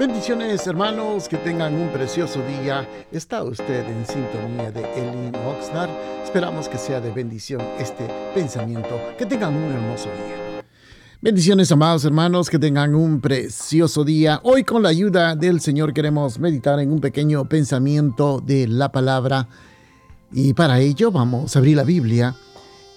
[0.00, 2.88] Bendiciones hermanos, que tengan un precioso día.
[3.12, 5.90] Está usted en sintonía de Elin Oxnard.
[6.24, 8.98] Esperamos que sea de bendición este pensamiento.
[9.18, 10.62] Que tengan un hermoso día.
[11.20, 14.40] Bendiciones amados hermanos, que tengan un precioso día.
[14.42, 19.48] Hoy con la ayuda del Señor queremos meditar en un pequeño pensamiento de la palabra.
[20.32, 22.34] Y para ello vamos a abrir la Biblia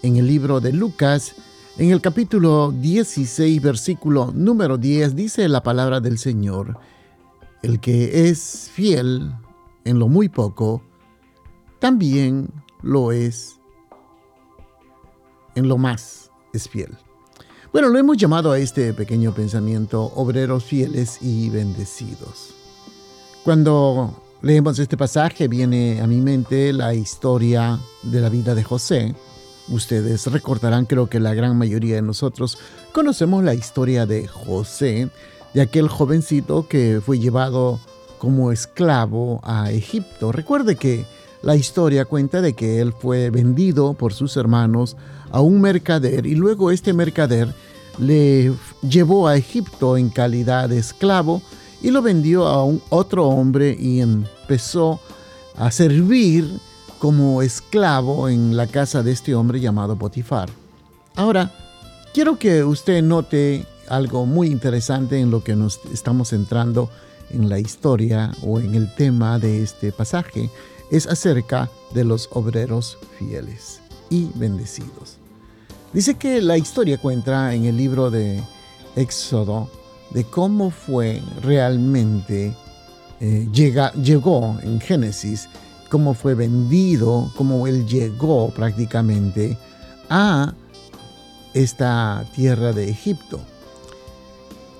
[0.03, 1.35] en el libro de Lucas.
[1.77, 6.79] En el capítulo 16, versículo número 10, dice la palabra del Señor.
[7.63, 9.33] El que es fiel
[9.85, 10.83] en lo muy poco,
[11.79, 12.49] también
[12.81, 13.57] lo es
[15.55, 16.97] en lo más es fiel.
[17.71, 22.53] Bueno, lo hemos llamado a este pequeño pensamiento obreros fieles y bendecidos.
[23.43, 29.15] Cuando leemos este pasaje viene a mi mente la historia de la vida de José.
[29.69, 32.57] Ustedes recordarán, creo que la gran mayoría de nosotros
[32.91, 35.09] conocemos la historia de José,
[35.53, 37.79] de aquel jovencito que fue llevado
[38.17, 40.31] como esclavo a Egipto.
[40.31, 41.05] Recuerde que
[41.41, 44.95] la historia cuenta de que él fue vendido por sus hermanos
[45.31, 47.53] a un mercader y luego este mercader
[47.99, 51.41] le llevó a Egipto en calidad de esclavo
[51.81, 54.99] y lo vendió a un otro hombre y empezó
[55.57, 56.49] a servir
[56.97, 60.49] como esclavo en la casa de este hombre llamado Potifar.
[61.15, 61.51] Ahora,
[62.13, 66.89] quiero que usted note algo muy interesante en lo que nos estamos centrando
[67.29, 70.49] en la historia o en el tema de este pasaje
[70.91, 75.17] es acerca de los obreros fieles y bendecidos.
[75.93, 78.43] Dice que la historia cuenta en el libro de
[78.95, 79.69] Éxodo
[80.11, 82.53] de cómo fue realmente,
[83.19, 85.49] eh, llegó en Génesis,
[85.89, 89.57] cómo fue vendido, cómo él llegó prácticamente
[90.09, 90.53] a
[91.53, 93.39] esta tierra de Egipto.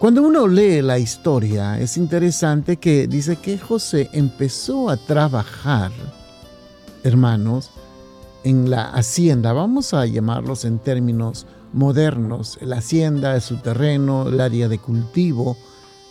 [0.04, 5.94] Cuando uno lee la historia, es interesante que dice que José empezó a trabajar,
[7.06, 7.72] hermanos,
[8.44, 14.42] en la hacienda, vamos a llamarlos en términos modernos, la hacienda es su terreno, el
[14.42, 15.56] área de cultivo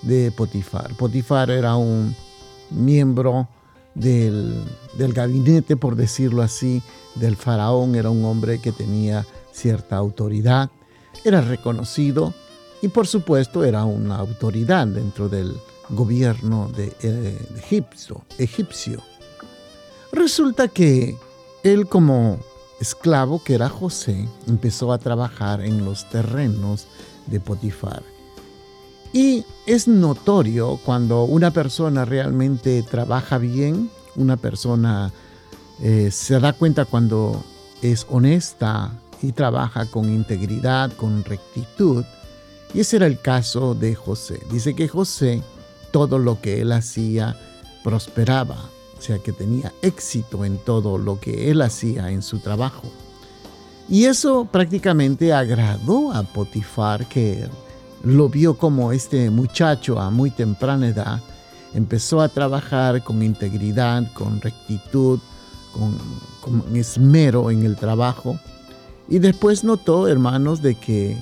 [0.00, 0.94] de Potifar.
[0.96, 2.16] Potifar era un
[2.70, 3.46] miembro
[3.94, 4.54] del,
[4.96, 6.80] del gabinete, por decirlo así,
[7.14, 10.70] del faraón, era un hombre que tenía cierta autoridad,
[11.24, 12.32] era reconocido
[12.82, 15.56] y por supuesto era una autoridad dentro del
[15.88, 17.38] gobierno de, eh,
[18.38, 19.00] egipcio.
[20.10, 21.16] Resulta que
[21.62, 22.38] él como
[22.80, 26.86] esclavo que era José empezó a trabajar en los terrenos
[27.26, 28.02] de Potifar.
[29.12, 35.12] Y es notorio cuando una persona realmente trabaja bien, una persona
[35.80, 37.44] eh, se da cuenta cuando
[37.82, 42.04] es honesta y trabaja con integridad, con rectitud,
[42.74, 44.40] y ese era el caso de José.
[44.50, 45.42] Dice que José,
[45.90, 47.36] todo lo que él hacía,
[47.84, 52.90] prosperaba, o sea que tenía éxito en todo lo que él hacía en su trabajo.
[53.88, 57.46] Y eso prácticamente agradó a Potifar, que
[58.04, 61.20] lo vio como este muchacho a muy temprana edad
[61.74, 65.18] empezó a trabajar con integridad, con rectitud,
[65.72, 65.96] con,
[66.40, 68.38] con esmero en el trabajo.
[69.08, 71.16] Y después notó, hermanos, de que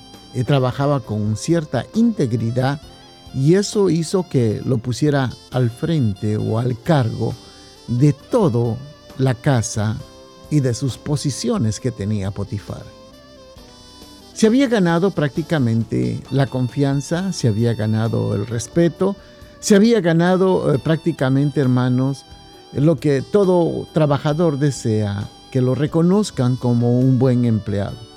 [0.47, 2.81] trabajaba con cierta integridad
[3.35, 7.35] y eso hizo que lo pusiera al frente o al cargo
[7.87, 8.77] de toda
[9.19, 9.97] la casa
[10.51, 12.85] y de sus posiciones que tenía Potifar.
[14.35, 19.17] Se había ganado prácticamente la confianza, se había ganado el respeto,
[19.61, 22.25] se había ganado eh, prácticamente, hermanos,
[22.73, 28.10] lo que todo trabajador desea, que lo reconozcan como un buen empleado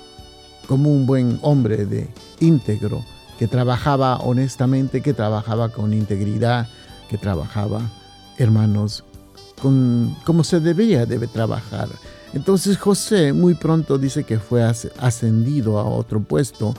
[0.66, 2.08] como un buen hombre de
[2.40, 3.04] íntegro,
[3.38, 6.68] que trabajaba honestamente, que trabajaba con integridad,
[7.08, 7.82] que trabajaba,
[8.38, 9.04] hermanos,
[9.60, 11.88] con, como se debía debe trabajar.
[12.32, 16.74] Entonces José muy pronto dice que fue ascendido a otro puesto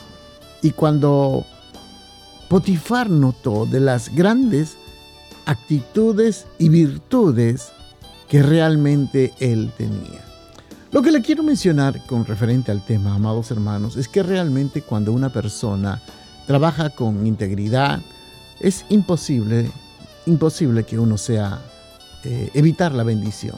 [0.61, 1.45] y cuando
[2.49, 4.77] Potifar notó de las grandes
[5.45, 7.71] actitudes y virtudes
[8.27, 10.23] que realmente él tenía.
[10.91, 15.11] Lo que le quiero mencionar con referente al tema, amados hermanos, es que realmente cuando
[15.11, 16.01] una persona
[16.47, 17.99] trabaja con integridad,
[18.59, 19.69] es imposible,
[20.25, 21.59] imposible que uno sea
[22.23, 23.57] eh, evitar la bendición.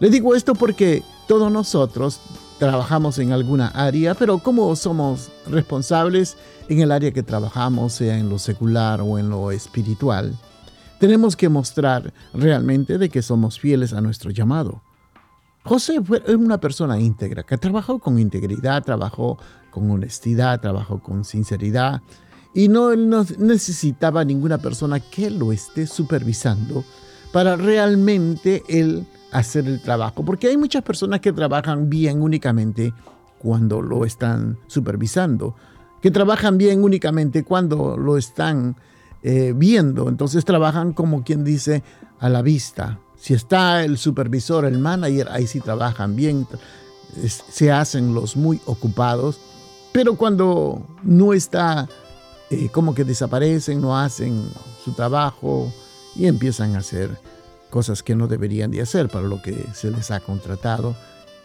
[0.00, 2.20] Le digo esto porque todos nosotros
[2.58, 6.36] trabajamos en alguna área, pero como somos responsables
[6.68, 10.34] en el área que trabajamos, sea en lo secular o en lo espiritual,
[10.98, 14.82] tenemos que mostrar realmente de que somos fieles a nuestro llamado.
[15.68, 19.36] José fue una persona íntegra, que trabajó con integridad, trabajó
[19.70, 22.00] con honestidad, trabajó con sinceridad
[22.54, 26.84] y no, necesitaba ninguna persona que lo esté supervisando
[27.32, 32.94] para realmente él hacer el trabajo, porque hay muchas personas que trabajan bien únicamente
[33.38, 35.54] cuando lo están supervisando,
[36.00, 38.74] que trabajan bien únicamente cuando lo están
[39.22, 41.82] eh, viendo, entonces trabajan como quien dice
[42.20, 43.00] a la vista.
[43.18, 46.46] Si está el supervisor, el manager, ahí sí trabajan bien,
[47.50, 49.40] se hacen los muy ocupados,
[49.92, 51.88] pero cuando no está,
[52.50, 54.48] eh, como que desaparecen, no hacen
[54.84, 55.72] su trabajo
[56.14, 57.18] y empiezan a hacer
[57.70, 60.94] cosas que no deberían de hacer para lo que se les ha contratado.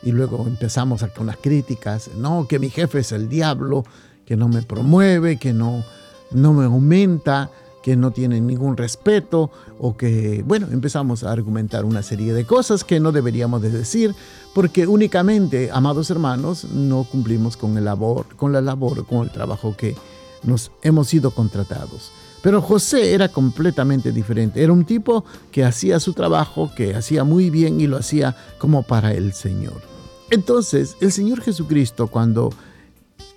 [0.03, 3.83] Y luego empezamos con las críticas, no, que mi jefe es el diablo,
[4.25, 5.83] que no me promueve, que no,
[6.31, 7.49] no me aumenta,
[7.83, 12.83] que no tiene ningún respeto o que, bueno, empezamos a argumentar una serie de cosas
[12.83, 14.15] que no deberíamos de decir
[14.53, 19.75] porque únicamente, amados hermanos, no cumplimos con, el labor, con la labor, con el trabajo
[19.75, 19.95] que
[20.43, 22.11] nos hemos sido contratados.
[22.41, 24.61] Pero José era completamente diferente.
[24.61, 28.83] Era un tipo que hacía su trabajo, que hacía muy bien y lo hacía como
[28.83, 29.81] para el Señor.
[30.29, 32.49] Entonces, el Señor Jesucristo, cuando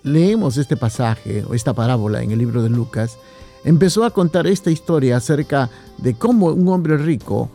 [0.03, 3.17] leemos este pasaje o esta parábola en el libro de Lucas,
[3.63, 7.49] empezó a contar esta historia acerca de cómo un hombre rico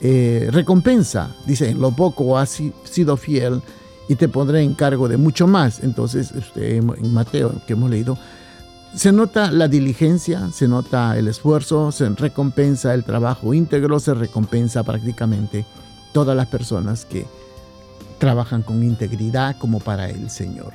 [0.00, 3.62] eh, recompensa, dice, en lo poco has sido fiel
[4.08, 5.82] y te pondré en cargo de mucho más.
[5.82, 8.18] Entonces, este, en Mateo que hemos leído,
[8.94, 14.82] se nota la diligencia, se nota el esfuerzo, se recompensa el trabajo íntegro, se recompensa
[14.84, 15.66] prácticamente
[16.12, 17.26] todas las personas que
[18.18, 20.72] trabajan con integridad como para el Señor.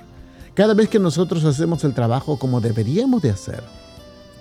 [0.53, 3.63] Cada vez que nosotros hacemos el trabajo como deberíamos de hacer,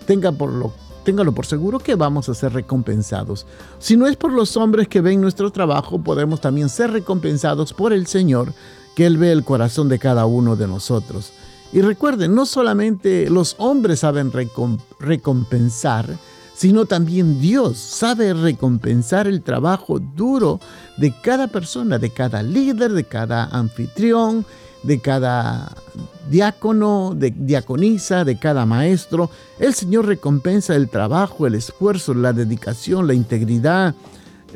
[0.07, 0.73] tenga por lo,
[1.05, 3.47] téngalo por seguro que vamos a ser recompensados.
[3.79, 7.93] Si no es por los hombres que ven nuestro trabajo, podemos también ser recompensados por
[7.93, 8.53] el Señor,
[8.95, 11.33] que Él ve el corazón de cada uno de nosotros.
[11.73, 14.33] Y recuerden, no solamente los hombres saben
[14.99, 16.19] recompensar,
[16.55, 20.61] sino también Dios sabe recompensar el trabajo duro
[20.97, 24.45] de cada persona, de cada líder, de cada anfitrión,
[24.83, 25.73] de cada
[26.31, 29.31] diácono, de diaconisa, de cada maestro.
[29.59, 33.95] El Señor recompensa el trabajo, el esfuerzo, la dedicación, la integridad,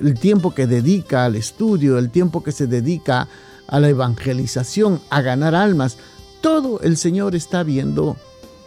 [0.00, 3.28] el tiempo que dedica al estudio, el tiempo que se dedica
[3.66, 5.98] a la evangelización, a ganar almas
[6.44, 8.18] todo el Señor está viendo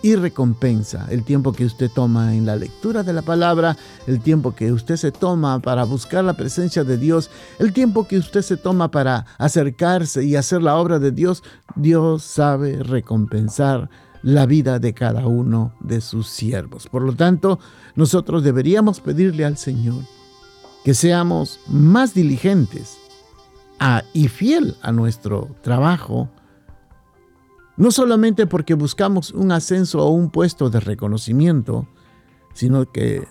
[0.01, 4.53] y recompensa el tiempo que usted toma en la lectura de la palabra, el tiempo
[4.53, 7.29] que usted se toma para buscar la presencia de Dios,
[7.59, 11.43] el tiempo que usted se toma para acercarse y hacer la obra de Dios.
[11.75, 13.89] Dios sabe recompensar
[14.21, 16.87] la vida de cada uno de sus siervos.
[16.87, 17.59] Por lo tanto,
[17.95, 20.03] nosotros deberíamos pedirle al Señor
[20.83, 22.97] que seamos más diligentes
[24.13, 26.29] y fiel a nuestro trabajo,
[27.77, 31.87] no solamente porque buscamos un ascenso o un puesto de reconocimiento,
[32.53, 33.27] sino que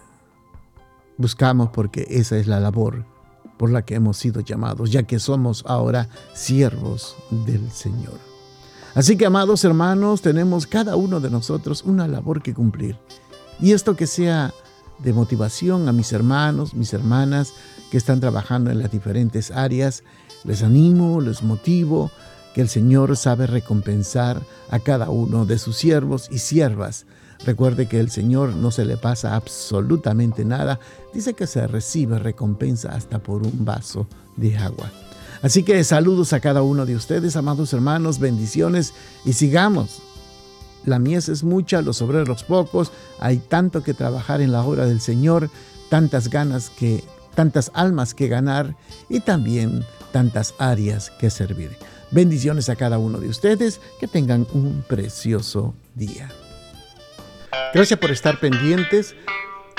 [1.18, 3.04] buscamos porque esa es la labor
[3.58, 8.18] por la que hemos sido llamados, ya que somos ahora siervos del Señor.
[8.94, 12.96] Así que, amados hermanos, tenemos cada uno de nosotros una labor que cumplir.
[13.60, 14.54] Y esto que sea
[14.98, 17.52] de motivación a mis hermanos, mis hermanas
[17.90, 20.02] que están trabajando en las diferentes áreas,
[20.44, 22.10] les animo, les motivo
[22.56, 27.04] que el Señor sabe recompensar a cada uno de sus siervos y siervas.
[27.44, 30.80] Recuerde que el Señor no se le pasa absolutamente nada.
[31.12, 34.06] Dice que se recibe recompensa hasta por un vaso
[34.38, 34.90] de agua.
[35.42, 38.94] Así que saludos a cada uno de ustedes, amados hermanos, bendiciones
[39.26, 40.00] y sigamos.
[40.86, 45.02] La mies es mucha, los obreros pocos, hay tanto que trabajar en la obra del
[45.02, 45.50] Señor,
[45.90, 48.74] tantas ganas que, tantas almas que ganar
[49.10, 51.76] y también tantas áreas que servir.
[52.10, 56.30] Bendiciones a cada uno de ustedes, que tengan un precioso día.
[57.74, 59.16] Gracias por estar pendientes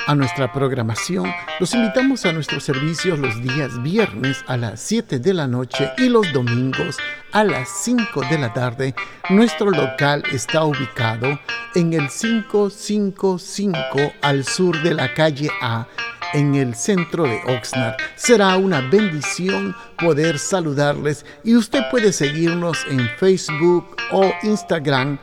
[0.07, 1.31] a nuestra programación.
[1.60, 6.10] Los invitamos a nuestros servicios los días viernes a las 7 de la noche y
[6.10, 6.98] los domingos
[7.31, 8.96] a las 5 de la tarde.
[9.29, 11.39] Nuestro local está ubicado
[11.75, 15.88] en el 555 al sur de la calle A
[16.34, 17.96] en el centro de Oxnard.
[18.15, 25.19] Será una bendición poder saludarles y usted puede seguirnos en Facebook o Instagram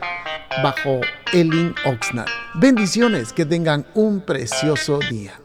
[0.63, 1.01] bajo
[1.33, 2.29] Elin Oxnard.
[2.55, 5.44] Bendiciones, que tengan un precioso día.